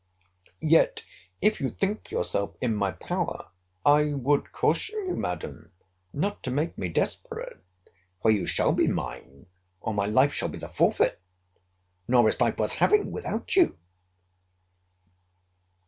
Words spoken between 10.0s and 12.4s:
life shall be the forfeit! Nor